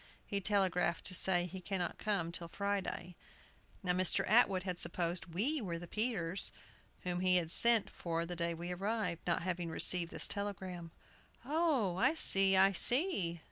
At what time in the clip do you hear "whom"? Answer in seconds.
7.01-7.19